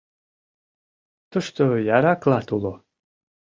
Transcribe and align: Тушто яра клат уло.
Тушто 1.31 1.63
яра 1.97 2.13
клат 2.23 2.47
уло. 2.55 2.73